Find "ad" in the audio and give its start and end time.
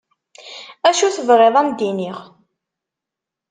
1.55-1.55